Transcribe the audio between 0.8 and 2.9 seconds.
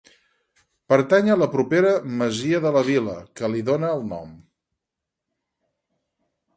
Pertany a la propera masia de la